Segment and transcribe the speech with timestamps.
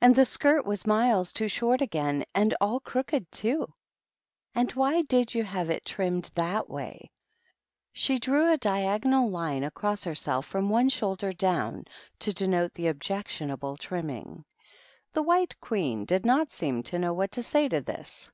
[0.00, 3.72] And the skirt was miles too short again, and all crooked, too.
[4.52, 7.12] And why did you have it trimmed that way?"
[7.92, 8.26] She 13* 150 THE RED QUEEN AND THE DUCHESS.
[8.26, 11.84] drew a diagonal line' across herself from one shoulder down,
[12.18, 14.44] to denote the objectionable trim ming.
[15.12, 18.32] The White Queen did not seem to know what to say to this.